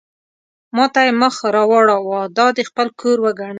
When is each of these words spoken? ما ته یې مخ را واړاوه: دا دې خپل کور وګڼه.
ما 0.75 0.85
ته 0.93 0.99
یې 1.07 1.13
مخ 1.21 1.35
را 1.55 1.63
واړاوه: 1.69 2.19
دا 2.37 2.47
دې 2.55 2.63
خپل 2.69 2.87
کور 2.99 3.17
وګڼه. 3.23 3.49